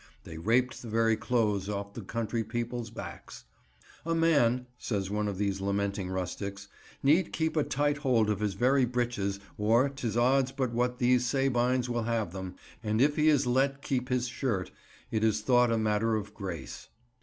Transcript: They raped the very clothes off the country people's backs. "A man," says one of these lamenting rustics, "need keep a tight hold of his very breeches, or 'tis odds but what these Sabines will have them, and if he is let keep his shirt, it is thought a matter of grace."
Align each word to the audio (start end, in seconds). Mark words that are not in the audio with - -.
They 0.23 0.39
raped 0.39 0.81
the 0.81 0.89
very 0.89 1.15
clothes 1.15 1.69
off 1.69 1.93
the 1.93 2.01
country 2.01 2.43
people's 2.43 2.89
backs. 2.89 3.43
"A 4.03 4.15
man," 4.15 4.65
says 4.79 5.11
one 5.11 5.27
of 5.27 5.37
these 5.37 5.61
lamenting 5.61 6.09
rustics, 6.09 6.67
"need 7.03 7.31
keep 7.31 7.55
a 7.55 7.63
tight 7.63 7.97
hold 7.97 8.27
of 8.27 8.39
his 8.39 8.55
very 8.55 8.83
breeches, 8.83 9.39
or 9.59 9.89
'tis 9.89 10.17
odds 10.17 10.51
but 10.51 10.73
what 10.73 10.97
these 10.97 11.27
Sabines 11.27 11.87
will 11.87 12.05
have 12.05 12.33
them, 12.33 12.55
and 12.83 12.99
if 12.99 13.15
he 13.15 13.29
is 13.29 13.45
let 13.45 13.83
keep 13.83 14.09
his 14.09 14.27
shirt, 14.27 14.71
it 15.11 15.23
is 15.23 15.41
thought 15.41 15.71
a 15.71 15.77
matter 15.77 16.15
of 16.15 16.33
grace." 16.33 16.89